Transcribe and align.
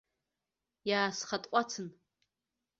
Иаасхаҭҟәацын. 0.89 1.87